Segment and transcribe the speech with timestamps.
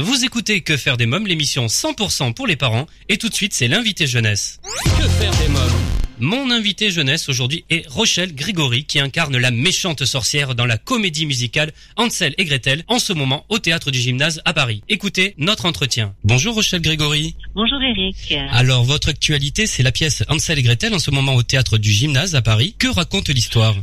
[0.00, 2.86] Vous écoutez Que faire des mômes, l'émission 100% pour les parents.
[3.08, 4.60] Et tout de suite, c'est l'invité jeunesse.
[4.84, 5.82] Que faire des mômes
[6.20, 11.26] mon invité jeunesse aujourd'hui est Rochelle Grégory qui incarne la méchante sorcière dans la comédie
[11.26, 14.82] musicale Hansel et Gretel en ce moment au théâtre du gymnase à Paris.
[14.88, 16.14] Écoutez notre entretien.
[16.24, 17.36] Bonjour Rochelle Grégory.
[17.54, 18.34] Bonjour Eric.
[18.50, 21.92] Alors votre actualité c'est la pièce Hansel et Gretel en ce moment au théâtre du
[21.92, 22.74] gymnase à Paris.
[22.76, 23.76] Que raconte l'histoire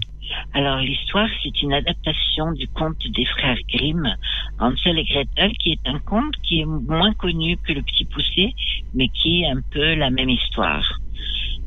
[0.54, 4.16] alors l'histoire, c'est une adaptation du conte des frères Grimm,
[4.60, 8.54] Hansel et Gretel, qui est un conte qui est moins connu que le Petit Poussé,
[8.93, 11.00] mais qui est un peu la même histoire.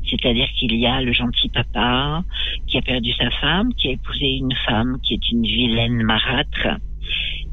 [0.09, 2.23] C'est-à-dire qu'il y a le gentil papa
[2.67, 6.67] qui a perdu sa femme, qui a épousé une femme qui est une vilaine marâtre.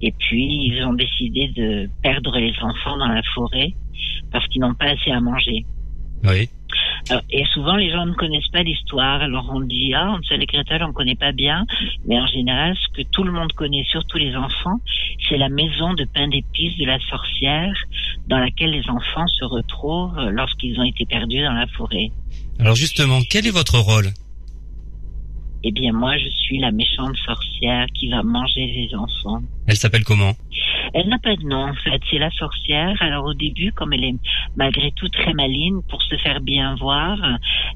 [0.00, 3.72] Et puis, ils ont décidé de perdre les enfants dans la forêt
[4.30, 5.64] parce qu'ils n'ont pas assez à manger.
[6.24, 6.48] Oui.
[7.30, 9.20] et souvent, les gens ne connaissent pas l'histoire.
[9.22, 11.64] Alors, on dit, ah, Hansel et Gretel, on ne connaît pas bien.
[12.06, 14.80] Mais en général, ce que tout le monde connaît, surtout les enfants,
[15.28, 17.74] c'est la maison de pain d'épices de la sorcière
[18.28, 22.10] dans laquelle les enfants se retrouvent lorsqu'ils ont été perdus dans la forêt.
[22.58, 24.08] Alors justement, quel est votre rôle?
[25.64, 29.42] Eh bien, moi, je suis la méchante sorcière qui va manger les enfants.
[29.66, 30.34] Elle s'appelle comment?
[30.94, 32.00] Elle n'a pas de nom, en fait.
[32.10, 32.96] C'est la sorcière.
[33.00, 34.14] Alors au début, comme elle est
[34.56, 37.18] malgré tout très maline, pour se faire bien voir,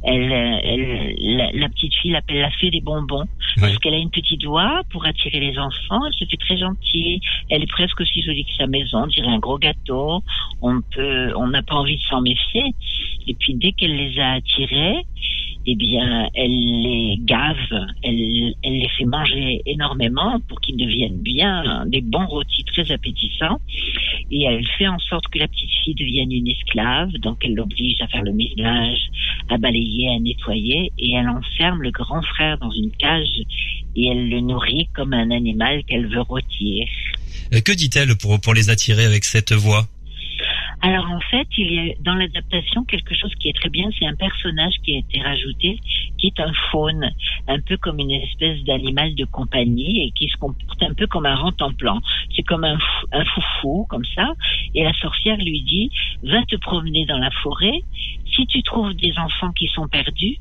[0.02, 3.26] elle, elle la, petite fille l'appelle la fée des bonbons
[3.58, 6.00] parce qu'elle a une petite voix pour attirer les enfants.
[6.06, 7.20] Elle se fait très gentille.
[7.50, 9.04] Elle est presque aussi jolie que sa maison.
[9.04, 10.22] On dirait un gros gâteau.
[10.62, 12.74] On peut, on n'a pas envie de s'en méfier.
[13.26, 15.04] Et puis dès qu'elle les a attirés,
[15.66, 21.84] eh bien, elle les gave, elle, elle les fait manger énormément pour qu'ils deviennent bien
[21.86, 23.60] des bons rôtis très appétissants.
[24.30, 28.00] Et elle fait en sorte que la petite fille devienne une esclave, donc elle l'oblige
[28.00, 29.10] à faire le ménage,
[29.48, 33.44] à balayer, à nettoyer, et elle enferme le grand frère dans une cage
[33.96, 36.86] et elle le nourrit comme un animal qu'elle veut rôtir.
[37.50, 39.86] Que dit-elle pour, pour les attirer avec cette voix?
[40.82, 44.06] Alors en fait, il y a dans l'adaptation quelque chose qui est très bien, c'est
[44.06, 45.78] un personnage qui a été rajouté,
[46.16, 47.10] qui est un faune,
[47.48, 51.26] un peu comme une espèce d'animal de compagnie et qui se comporte un peu comme
[51.26, 52.00] un rentemplant.
[52.34, 52.78] C'est comme un,
[53.12, 54.32] un foufou, comme ça.
[54.74, 55.90] Et la sorcière lui dit,
[56.22, 57.82] va te promener dans la forêt.
[58.34, 60.36] Si tu trouves des enfants qui sont perdus,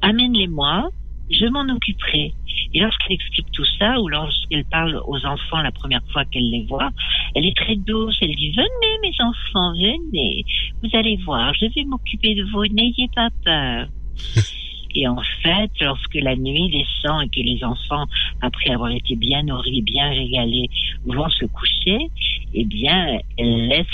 [0.00, 0.90] amène-les-moi,
[1.32, 2.34] je m'en occuperai.
[2.74, 6.64] Et lorsqu'elle explique tout ça, ou lorsqu'elle parle aux enfants la première fois qu'elle les
[6.64, 6.90] voit,
[7.34, 8.16] elle est très douce.
[8.20, 10.44] Elle dit, venez mes enfants, venez.
[10.82, 13.88] Vous allez voir, je vais m'occuper de vous, n'ayez pas peur.
[14.94, 18.04] Et en fait, lorsque la nuit descend et que les enfants,
[18.42, 20.68] après avoir été bien nourris, bien régalés,
[21.06, 22.10] vont se coucher,
[22.52, 23.86] eh bien, elle laisse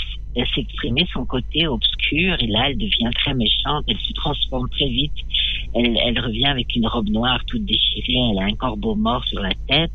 [0.55, 5.13] s'exprimer son côté obscur et là, elle devient très méchante, elle se transforme très vite.
[5.75, 9.53] Elle, revient avec une robe noire toute déchirée, elle a un corbeau mort sur la
[9.67, 9.91] tête,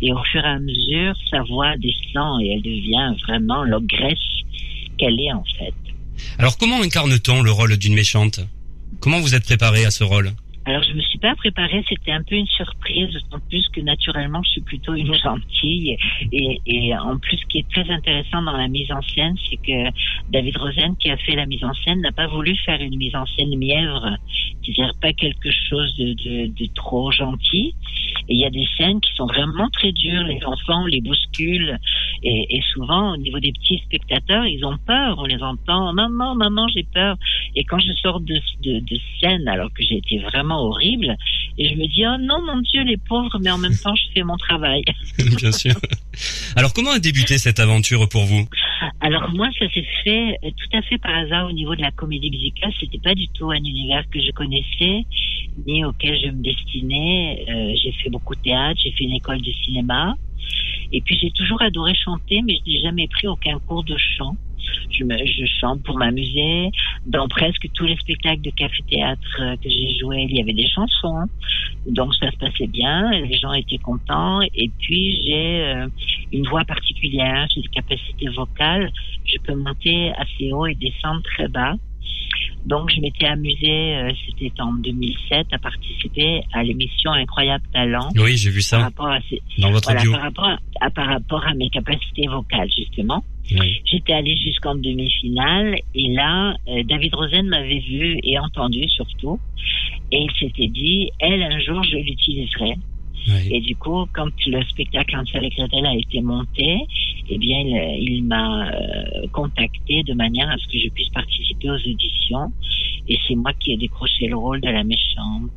[0.00, 4.18] et au fur et à mesure, sa voix descend et elle devient vraiment l'ogresse
[4.98, 5.74] qu'elle est en fait.
[6.38, 8.40] Alors comment incarne-t-on le rôle d'une méchante?
[9.00, 10.32] Comment vous êtes préparé à ce rôle?
[10.64, 14.42] Alors je me suis pas préparée, c'était un peu une surprise, en plus que naturellement
[14.44, 15.96] je suis plutôt une gentille.
[16.30, 19.56] Et, et en plus ce qui est très intéressant dans la mise en scène, c'est
[19.56, 19.90] que
[20.30, 23.14] David Rosen qui a fait la mise en scène n'a pas voulu faire une mise
[23.16, 24.16] en scène mièvre,
[24.62, 27.74] c'est-à-dire pas quelque chose de, de, de trop gentil.
[28.28, 31.78] Et il y a des scènes qui sont vraiment très dures, les enfants les bousculent,
[32.22, 36.34] et, et souvent au niveau des petits spectateurs, ils ont peur, on les entend, maman,
[36.34, 37.16] maman, j'ai peur.
[37.56, 41.16] Et quand je sors de, de, de scène, alors que j'ai été vraiment horrible.
[41.58, 44.04] Et je me dis, oh non, mon Dieu, les pauvres, mais en même temps, je
[44.14, 44.82] fais mon travail.
[45.36, 45.74] Bien sûr.
[46.56, 48.46] Alors, comment a débuté cette aventure pour vous?
[49.00, 51.90] Alors, moi, ça s'est fait euh, tout à fait par hasard au niveau de la
[51.90, 52.72] comédie musicale.
[52.80, 55.04] C'était pas du tout un univers que je connaissais,
[55.66, 57.44] ni auquel je me destinais.
[57.48, 60.14] Euh, j'ai fait beaucoup de théâtre, j'ai fait une école de cinéma.
[60.92, 64.36] Et puis, j'ai toujours adoré chanter, mais je n'ai jamais pris aucun cours de chant.
[64.90, 66.70] Je, me, je chante pour m'amuser.
[67.06, 70.68] Dans presque tous les spectacles de café-théâtre euh, que j'ai joué, il y avait des
[70.68, 71.26] chansons.
[71.86, 74.40] Donc ça se passait bien, les gens étaient contents.
[74.54, 75.88] Et puis j'ai euh,
[76.32, 78.92] une voix particulière, j'ai des capacités vocales.
[79.24, 81.74] Je peux monter assez haut et descendre très bas.
[82.66, 88.08] Donc je m'étais amusée, euh, c'était en 2007, à participer à l'émission Incroyable Talent.
[88.16, 88.76] Oui, j'ai vu ça.
[88.76, 89.18] Par rapport à
[89.58, 93.24] dans votre Par rapport à, par rapport à mes capacités vocales, justement.
[93.84, 99.38] J'étais allée jusqu'en demi-finale et là, euh, David Rosen m'avait vu et entendu surtout.
[100.10, 102.76] Et il s'était dit, elle, un jour, je l'utiliserai.
[103.50, 106.78] Et du coup, quand le spectacle Ansel et Gretel a été monté,
[107.28, 107.60] eh bien,
[107.98, 112.52] il, m'a euh, contacté de manière à ce que je puisse participer aux auditions.
[113.08, 115.50] Et c'est moi qui ai décroché le rôle de la méchante.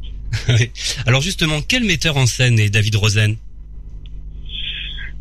[1.05, 3.37] Alors justement, quel metteur en scène est David Rosen?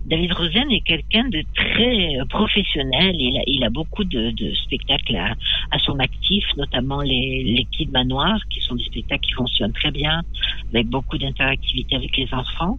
[0.07, 3.17] David Rosen est quelqu'un de très professionnel.
[3.47, 8.61] Il a, beaucoup de, de spectacles à, son actif, notamment les, les Kids Manoirs, qui
[8.61, 10.23] sont des spectacles qui fonctionnent très bien,
[10.71, 12.79] avec beaucoup d'interactivité avec les enfants.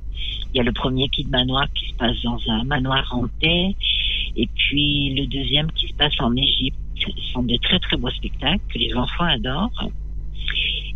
[0.54, 3.76] Il y a le premier Kid Manoir qui se passe dans un manoir hanté,
[4.36, 6.78] et puis le deuxième qui se passe en Égypte.
[6.96, 9.90] Ce sont des très très beaux spectacles que les enfants adorent.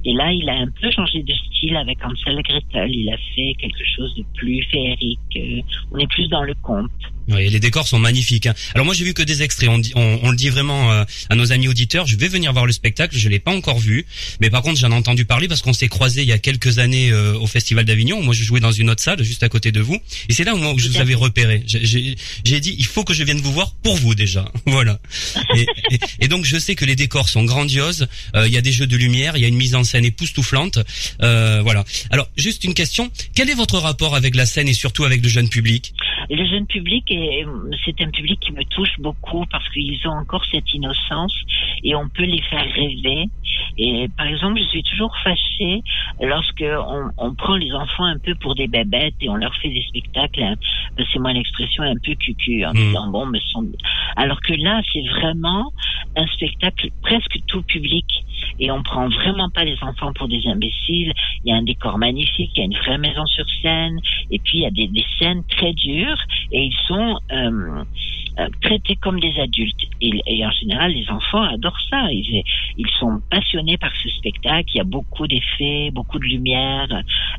[0.05, 2.95] Et là, il a un peu changé de style avec Ansel Gretel.
[2.95, 5.19] Il a fait quelque chose de plus féerique.
[5.35, 5.61] Euh,
[5.91, 6.89] on est plus dans le conte.
[7.29, 8.47] Oui, les décors sont magnifiques.
[8.47, 8.55] Hein.
[8.73, 9.69] Alors moi j'ai vu que des extraits.
[9.69, 12.07] On, on, on le dit vraiment euh, à nos amis auditeurs.
[12.07, 13.15] Je vais venir voir le spectacle.
[13.15, 14.07] Je l'ai pas encore vu,
[14.41, 16.79] mais par contre j'en ai entendu parler parce qu'on s'est croisé il y a quelques
[16.79, 18.23] années euh, au Festival d'Avignon.
[18.23, 19.97] Moi je jouais dans une autre salle juste à côté de vous,
[20.27, 21.63] et c'est là où, je vous avais repéré.
[21.67, 24.51] J'ai dit il faut que je vienne vous voir pour vous déjà.
[24.65, 24.99] voilà.
[25.55, 25.67] Et,
[26.21, 28.07] et, donc je sais que les décors sont grandioses.
[28.35, 30.05] Euh, il y a des jeux de lumière, il y a une mise en scène
[30.05, 30.79] époustouflante.
[31.19, 31.85] voilà.
[32.09, 33.11] Alors juste une question.
[33.35, 35.93] Quel est votre rapport avec la scène et surtout avec le jeune public?
[36.29, 37.45] Le jeune public est
[37.85, 41.35] c'est un public qui me touche beaucoup parce qu'ils ont encore cette innocence
[41.83, 43.29] et on peut les faire rêver.
[43.77, 45.81] Et par exemple, je suis toujours fâchée
[46.21, 46.63] lorsque
[47.17, 50.43] on, prend les enfants un peu pour des bébêtes et on leur fait des spectacles,
[50.43, 50.55] hein,
[51.11, 52.75] c'est moi l'expression un peu cucu, en hmm.
[52.75, 53.65] disant bon, me sont...
[54.15, 55.71] alors que là, c'est vraiment
[56.15, 58.05] un spectacle presque tout public
[58.59, 61.13] et on prend vraiment pas les enfants pour des imbéciles.
[61.43, 63.99] Il y a un décor magnifique, il y a une vraie maison sur scène,
[64.31, 66.18] et puis il y a des, des scènes très dures
[66.51, 67.83] et ils sont euh,
[68.39, 69.83] euh, traités comme des adultes.
[70.01, 72.07] Et, en général, les enfants adorent ça.
[72.79, 74.69] Ils sont passionnés par ce spectacle.
[74.73, 76.87] Il y a beaucoup d'effets, beaucoup de lumière.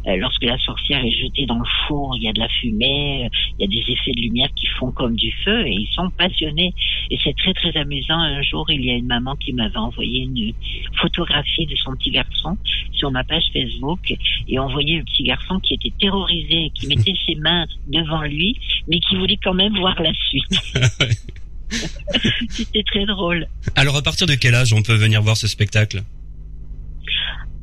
[0.06, 3.30] Euh, lorsque la sorcière est jetée dans le four, il y a de la fumée,
[3.58, 6.10] il y a des effets de lumière qui font comme du feu et ils sont
[6.10, 6.74] passionnés.
[7.10, 8.18] Et c'est très très amusant.
[8.18, 10.52] Un jour, il y a une maman qui m'avait envoyé une
[10.96, 12.58] photographie de son petit garçon
[12.92, 14.14] sur ma page Facebook
[14.46, 18.58] et on voyait le petit garçon qui était terrorisé, qui mettait ses mains devant lui,
[18.88, 20.60] mais qui voulait quand même voir la suite.
[22.50, 23.46] C'était très drôle.
[23.76, 26.02] Alors à partir de quel âge on peut venir voir ce spectacle?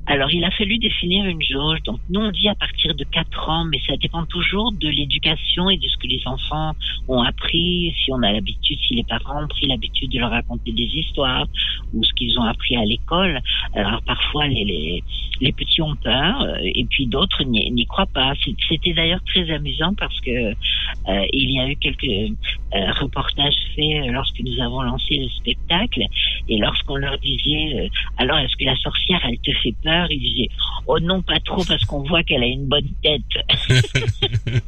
[0.10, 1.80] Alors, il a fallu définir une jauge.
[1.84, 5.70] Donc, nous, on dit à partir de 4 ans, mais ça dépend toujours de l'éducation
[5.70, 6.72] et de ce que les enfants
[7.10, 10.72] ont appris, si on a l'habitude, si les parents ont pris l'habitude de leur raconter
[10.72, 11.46] des histoires,
[11.94, 13.42] ou ce qu'ils ont appris à l'école.
[13.76, 15.04] Alors, parfois, les, les,
[15.42, 18.32] les petits ont peur, euh, et puis d'autres n'y croient pas.
[18.70, 24.08] C'était d'ailleurs très amusant parce que euh, il y a eu quelques euh, reportages faits
[24.10, 26.04] lorsque nous avons lancé le spectacle,
[26.48, 29.97] et lorsqu'on leur disait, alors, est-ce que la sorcière, elle te fait peur?
[30.10, 30.50] Il disait
[30.86, 33.22] Oh non, pas trop, parce qu'on voit qu'elle a une bonne tête.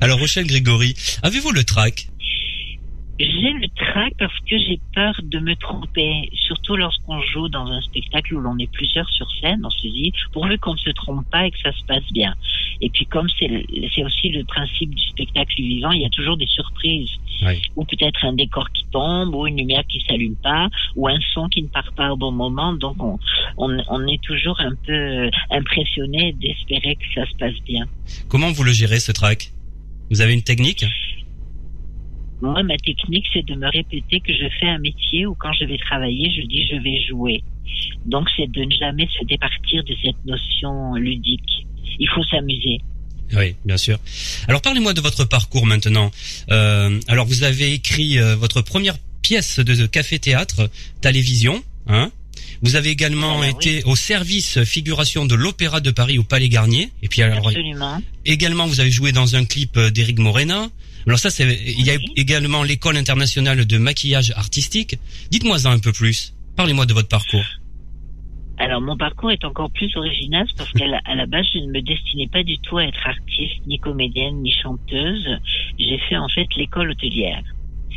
[0.00, 2.08] Alors, Rochelle Grégory, avez-vous le trac?
[3.18, 7.80] J'ai le trac parce que j'ai peur de me tromper, surtout lorsqu'on joue dans un
[7.80, 11.24] spectacle où l'on est plusieurs sur scène, on se dit pourvu qu'on ne se trompe
[11.30, 12.34] pas et que ça se passe bien.
[12.80, 16.48] Et puis comme c'est aussi le principe du spectacle vivant, il y a toujours des
[16.48, 17.10] surprises.
[17.76, 21.48] Ou peut-être un décor qui tombe, ou une lumière qui s'allume pas, ou un son
[21.48, 22.72] qui ne part pas au bon moment.
[22.72, 23.18] Donc on,
[23.56, 27.84] on, on est toujours un peu impressionné d'espérer que ça se passe bien.
[28.28, 29.50] Comment vous le gérez ce trac?
[30.10, 30.84] Vous avez une technique?
[32.42, 35.64] Moi, ma technique, c'est de me répéter que je fais un métier où quand je
[35.64, 37.42] vais travailler, je dis je vais jouer.
[38.04, 41.66] Donc, c'est de ne jamais se départir de cette notion ludique.
[41.98, 42.80] Il faut s'amuser.
[43.36, 43.98] Oui, bien sûr.
[44.48, 46.10] Alors, parlez-moi de votre parcours maintenant.
[46.50, 50.70] Euh, alors, vous avez écrit euh, votre première pièce de café-théâtre,
[51.00, 52.10] télévision, hein
[52.62, 56.90] vous avez également ah, été au service figuration de l'Opéra de Paris au Palais Garnier.
[57.02, 58.00] Et puis alors, Absolument.
[58.24, 60.70] également, vous avez joué dans un clip euh, d'Éric Morena.
[61.06, 64.96] Alors ça, c'est il y a également l'école internationale de maquillage artistique.
[65.30, 66.32] Dites-moi un peu plus.
[66.56, 67.44] Parlez-moi de votre parcours.
[68.56, 71.72] Alors mon parcours est encore plus original parce qu'à la, à la base je ne
[71.72, 75.28] me destinais pas du tout à être artiste, ni comédienne, ni chanteuse.
[75.78, 77.42] J'ai fait en fait l'école hôtelière.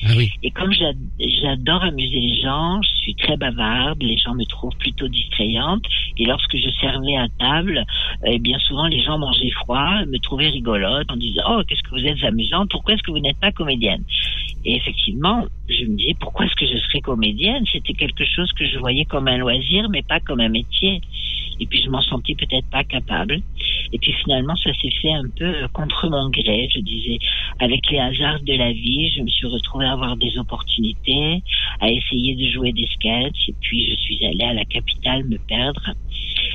[0.03, 0.31] Ah oui.
[0.43, 5.07] Et comme j'adore amuser les gens, je suis très bavarde, les gens me trouvent plutôt
[5.07, 5.83] distrayante.
[6.17, 7.83] Et lorsque je servais à table,
[8.25, 11.99] eh bien souvent les gens mangeaient froid, me trouvaient rigolote en disant oh qu'est-ce que
[11.99, 14.03] vous êtes amusante, pourquoi est-ce que vous n'êtes pas comédienne?
[14.65, 17.63] Et effectivement, je me disais pourquoi est-ce que je serais comédienne?
[17.71, 21.01] C'était quelque chose que je voyais comme un loisir, mais pas comme un métier
[21.59, 23.41] et puis je m'en sentais peut-être pas capable.
[23.93, 26.69] Et puis finalement, ça s'est fait un peu euh, contre mon gré.
[26.73, 27.19] Je disais,
[27.59, 31.41] avec les hasards de la vie, je me suis retrouvée à avoir des opportunités,
[31.79, 33.49] à essayer de jouer des sketchs.
[33.49, 35.93] Et puis je suis allée à la capitale me perdre.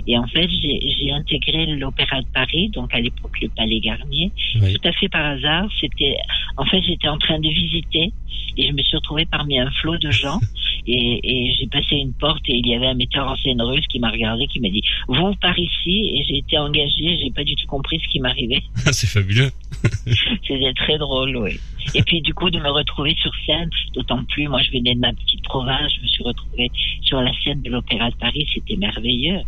[0.07, 4.89] Et en fait, j'ai intégré l'Opéra de Paris, donc à l'époque le Palais Garnier, tout
[4.89, 5.69] à fait par hasard.
[5.81, 6.17] C'était,
[6.57, 8.13] en fait, j'étais en train de visiter
[8.57, 10.39] et je me suis retrouvée parmi un flot de gens
[10.87, 13.87] et, et j'ai passé une porte et il y avait un metteur en scène russe
[13.89, 17.45] qui m'a regardé, qui m'a dit vous par ici et j'ai été engagée, j'ai pas
[17.45, 18.63] du tout compris ce qui m'arrivait.
[18.93, 19.51] C'est fabuleux.
[20.47, 21.59] C'était très drôle, oui.
[21.95, 25.01] Et puis du coup de me retrouver sur scène, d'autant plus, moi je venais de
[25.01, 26.71] ma petite province, je me suis retrouvée
[27.03, 29.41] sur la scène de l'Opéra de Paris, c'était merveilleux.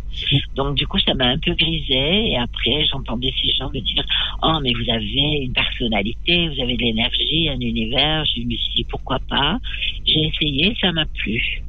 [0.55, 4.03] Donc du coup ça m'a un peu grisé et après j'entendais ces gens me dire
[4.43, 8.25] oh mais vous avez une personnalité, vous avez de l'énergie, un univers.
[8.25, 9.59] Je me suis dit pourquoi pas?
[10.05, 11.63] J'ai essayé, ça m'a plu.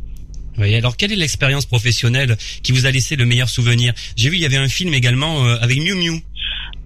[0.58, 3.92] Oui, alors quelle est l'expérience professionnelle qui vous a laissé le meilleur souvenir?
[4.16, 6.22] J'ai vu il y avait un film également euh, avec Miu Miu.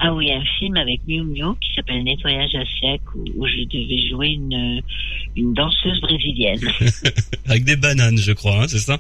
[0.02, 4.08] Ah oui, un film avec Miu Miu qui s'appelle Nettoyage à sec où, je devais
[4.08, 4.80] jouer une,
[5.36, 6.60] une danseuse brésilienne.
[7.46, 8.98] avec des bananes, je crois, hein, c'est ça?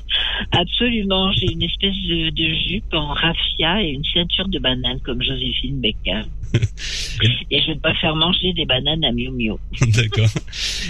[0.52, 5.22] Absolument, j'ai une espèce de, de, jupe en raffia et une ceinture de bananes comme
[5.22, 6.24] Joséphine Becker.
[7.50, 9.54] et je vais pas faire manger des bananes à Miu Miu.
[9.80, 10.28] D'accord.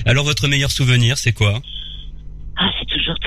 [0.07, 1.63] Alors votre meilleur souvenir, c'est quoi?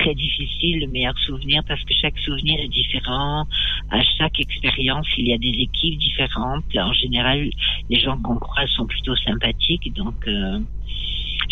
[0.04, 3.46] Très difficile le meilleur souvenir parce que chaque souvenir est différent.
[3.90, 6.64] À chaque expérience, il y a des équipes différentes.
[6.76, 7.48] En général,
[7.88, 10.58] les gens qu'on croise sont plutôt sympathiques, donc euh,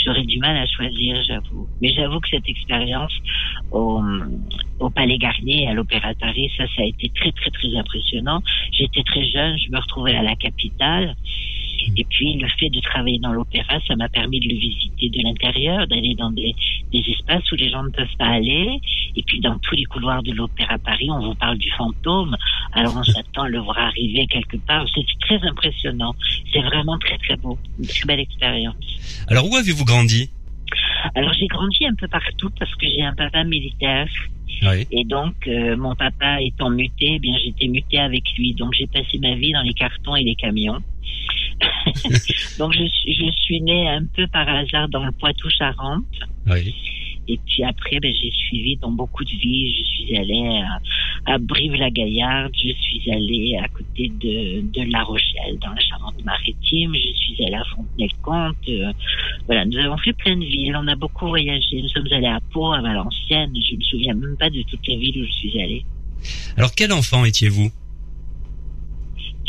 [0.04, 1.66] j'aurais du mal à choisir, j'avoue.
[1.80, 3.14] Mais j'avoue que cette expérience
[3.70, 4.02] au,
[4.80, 8.42] au Palais Garnier, à l'Opéra Paris, ça, ça a été très, très, très impressionnant.
[8.72, 11.16] J'étais très jeune, je me retrouvais à la capitale.
[11.96, 15.22] Et puis le fait de travailler dans l'opéra, ça m'a permis de le visiter de
[15.22, 16.54] l'intérieur, d'aller dans des,
[16.92, 18.80] des, espaces où les gens ne peuvent pas aller.
[19.16, 22.36] Et puis dans tous les couloirs de l'opéra Paris, on vous parle du fantôme.
[22.72, 24.86] Alors on s'attend à le voir arriver quelque part.
[24.94, 26.14] C'est très impressionnant.
[26.52, 27.58] C'est vraiment très très beau.
[27.78, 28.76] Une très belle expérience.
[29.28, 30.30] Alors où avez-vous grandi?
[31.14, 34.08] Alors j'ai grandi un peu partout parce que j'ai un papa militaire.
[34.62, 34.86] Oui.
[34.92, 38.54] Et donc euh, mon papa étant muté, eh bien j'étais muté avec lui.
[38.54, 40.80] Donc j'ai passé ma vie dans les cartons et les camions.
[42.58, 46.04] Donc je, je suis née un peu par hasard dans le Poitou-Charentes.
[46.46, 46.74] Oui.
[47.28, 49.72] Et puis après, ben, j'ai suivi dans beaucoup de villes.
[49.78, 50.62] Je suis allée
[51.26, 57.16] à, Brive-la-Gaillarde, je suis allée à côté de, de La Rochelle, dans la Charente-Maritime, je
[57.16, 58.56] suis allée à Fontenay-le-Comte.
[58.68, 58.92] Euh,
[59.46, 60.76] voilà, nous avons fait plein de villes.
[60.76, 61.80] On a beaucoup voyagé.
[61.80, 63.54] Nous sommes allés à Pau, à Valenciennes.
[63.54, 65.84] Je me souviens même pas de toutes les villes où je suis allée.
[66.56, 67.70] Alors, quel enfant étiez-vous?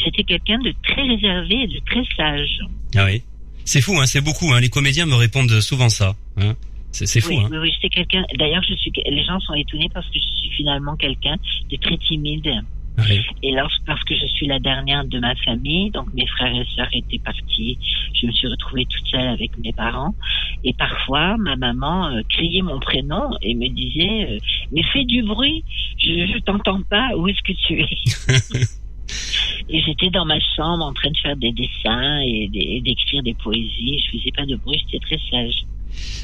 [0.04, 2.60] J'étais quelqu'un de très réservé et de très sage.
[2.96, 3.24] Ah oui.
[3.66, 4.52] C'est fou, hein, c'est beaucoup.
[4.54, 4.60] Hein.
[4.60, 6.16] Les comédiens me répondent souvent ça.
[6.38, 6.54] Hein.
[6.92, 7.30] C'est fou.
[7.30, 7.48] Oui, hein.
[7.52, 8.24] oui, oui j'étais quelqu'un.
[8.38, 8.92] D'ailleurs, je suis.
[9.10, 11.38] Les gens sont étonnés parce que je suis finalement quelqu'un
[11.72, 12.52] de très timide.
[13.00, 13.20] Oui.
[13.42, 16.66] Et lorsque, parce que je suis la dernière de ma famille, donc mes frères et
[16.76, 17.80] sœurs étaient partis,
[18.14, 20.14] je me suis retrouvée toute seule avec mes parents.
[20.64, 24.38] Et parfois, ma maman euh, criait mon prénom et me disait euh,
[24.72, 25.64] "Mais fais du bruit,
[25.98, 27.18] je, je t'entends pas.
[27.18, 27.88] Où est-ce que tu es
[29.70, 34.00] Et j'étais dans ma chambre en train de faire des dessins et d'écrire des poésies.
[34.00, 35.66] Je faisais pas de bruit, j'étais très sage.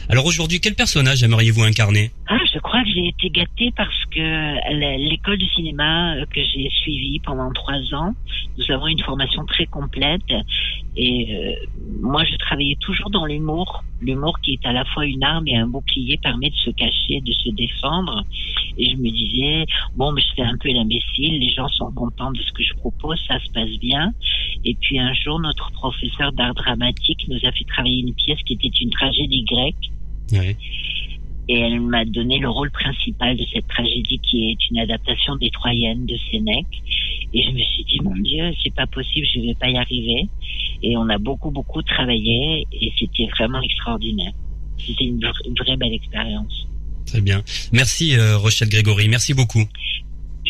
[0.10, 2.12] Alors aujourd'hui, quel personnage aimeriez-vous incarner?
[2.28, 6.70] Ah, je crois que j'ai été gâtée parce que l'école de cinéma euh, que j'ai
[6.70, 8.14] suivie pendant trois ans,
[8.58, 10.22] nous avons une formation très complète
[10.96, 11.54] et euh,
[12.02, 15.58] moi je travaillais toujours dans l'humour, l'humour qui est à la fois une arme et
[15.58, 18.26] un bouclier permet de se cacher, de se défendre.
[18.78, 22.32] Et je me disais bon, mais je fais un peu l'imbécile, les gens sont contents
[22.32, 24.14] de ce que je propose, ça se passe bien.
[24.66, 28.54] Et puis un jour, notre professeur d'art dramatique nous a fait travailler une pièce qui
[28.54, 30.56] était une tragédie grecque.
[31.52, 35.50] Et elle m'a donné le rôle principal de cette tragédie qui est une adaptation des
[35.50, 36.84] Troyennes de Sénèque.
[37.34, 40.28] Et je me suis dit, mon Dieu, c'est pas possible, je vais pas y arriver.
[40.84, 44.34] Et on a beaucoup, beaucoup travaillé et c'était vraiment extraordinaire.
[44.78, 45.20] C'était une,
[45.60, 46.68] vraie belle expérience.
[47.08, 47.42] Très bien.
[47.74, 49.64] Merci euh, Rochelle Grégory, merci beaucoup.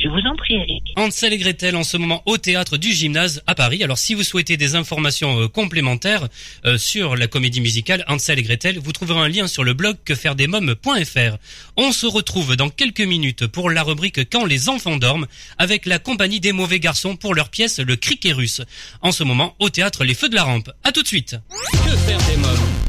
[0.01, 0.93] Je vous en prie, Eric.
[0.95, 3.83] Hansel et Gretel en ce moment au théâtre du gymnase à Paris.
[3.83, 6.29] Alors si vous souhaitez des informations euh, complémentaires
[6.65, 9.97] euh, sur la comédie musicale Hansel et Gretel, vous trouverez un lien sur le blog
[10.05, 11.37] quefairedesmoms.fr.
[11.75, 15.27] On se retrouve dans quelques minutes pour la rubrique Quand les enfants dorment
[15.57, 18.61] avec la compagnie des mauvais garçons pour leur pièce Le Criquet russe.
[19.01, 20.71] En ce moment au théâtre Les Feux de la Rampe.
[20.85, 21.35] À tout de suite.
[21.71, 22.88] Que faire des mômes?